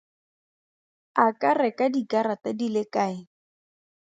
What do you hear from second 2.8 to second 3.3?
kae?